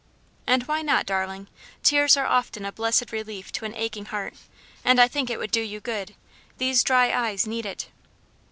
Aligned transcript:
"And 0.47 0.63
why 0.63 0.81
not, 0.81 1.05
darling? 1.05 1.47
Tears 1.83 2.17
are 2.17 2.25
often 2.25 2.65
a 2.65 2.71
blessed 2.71 3.11
relief 3.11 3.51
to 3.51 3.65
an 3.65 3.75
aching 3.75 4.05
heart, 4.05 4.33
and 4.83 4.99
I 4.99 5.07
think 5.07 5.29
it 5.29 5.37
would 5.37 5.51
do 5.51 5.61
you 5.61 5.79
good; 5.79 6.15
these 6.57 6.83
dry 6.83 7.11
eyes 7.15 7.45
need 7.45 7.67
it." 7.67 7.87